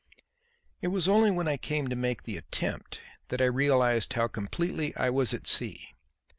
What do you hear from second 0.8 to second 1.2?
It was